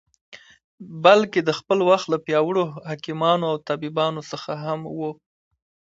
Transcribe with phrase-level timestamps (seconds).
[1.03, 4.99] بلکې د خپل وخت له پیاوړو حکیمانو او طبیبانو څخه هم و.